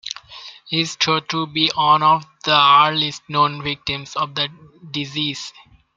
[0.65, 4.49] He is thought to be one of the earliest known victims of the
[4.89, 5.53] disease.